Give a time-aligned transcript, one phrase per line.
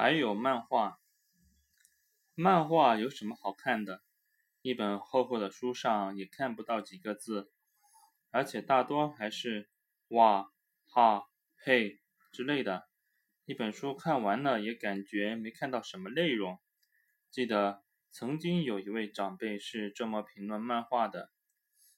[0.00, 1.00] 还有漫画，
[2.36, 4.00] 漫画有什么好看的？
[4.62, 7.50] 一本厚厚的书上也看不到几个字，
[8.30, 9.68] 而且大多还是
[10.10, 10.52] 哇、
[10.86, 11.26] 哈、
[11.56, 11.98] 嘿
[12.30, 12.86] 之类的。
[13.44, 16.60] 一本书看完了也感觉没看到什么内容。
[17.28, 21.32] 记得曾经有一位长辈是这么评论漫画的。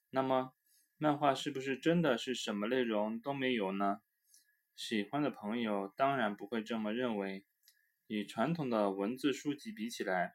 [0.09, 0.55] 那么，
[0.97, 4.01] 漫画是不是真的是什么内容都没有呢？
[4.75, 7.45] 喜欢的朋友当然不会这么认为。
[8.11, 10.35] 与传统的文字书籍比起来，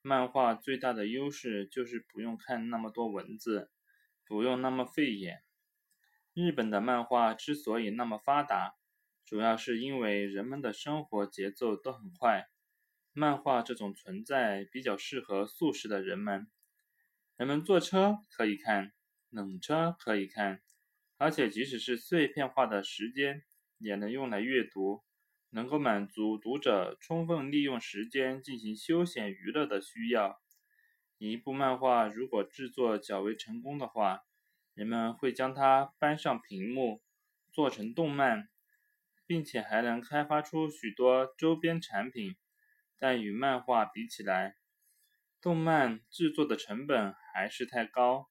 [0.00, 3.70] 漫画最大的优势就是不用看那么多文字，
[4.26, 5.44] 不用那么费眼。
[6.34, 8.74] 日本的漫画之所以那么发达，
[9.24, 12.48] 主要是因为人们的生活节奏都很快，
[13.12, 16.48] 漫画这种存在比较适合素食的人们。
[17.36, 18.92] 人们坐车可以看，
[19.30, 20.60] 冷车可以看，
[21.18, 23.44] 而且即使是碎片化的时间，
[23.78, 25.04] 也能用来阅读。
[25.54, 30.40] 能够满足读者充分利用时间进行休闲娱乐的需要。
[31.18, 34.22] 一部漫画如果制作较为成功的话，
[34.72, 37.02] 人们会将它搬上屏幕，
[37.52, 38.48] 做成动漫，
[39.26, 42.34] 并且还能开发出许多周边产品。
[42.98, 44.56] 但与漫画比起来，
[45.40, 48.30] 动漫制作的成本还是太高，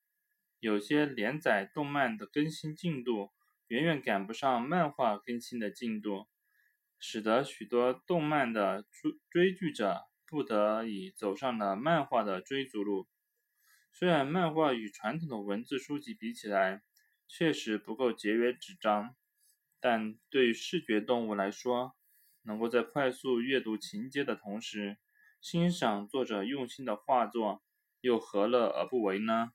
[0.59, 3.31] 有些连载动漫的更新进度
[3.68, 6.28] 远远赶不上漫画更新的进度。
[7.02, 13.10] 使得许多动漫的追追剧者不得已走上了漫画的追逐路。
[13.92, 16.84] 虽然漫画与传统的文字书籍比起来，
[17.28, 19.16] 确实不够节约纸张，
[19.80, 21.96] 但对于视觉动物来说，
[22.44, 24.98] 能够在快速阅读情节的同时，
[25.42, 27.64] 欣赏作者用心的画作，
[28.00, 29.54] 又何乐而不为呢？